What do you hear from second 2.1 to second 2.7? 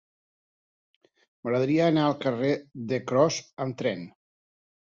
carrer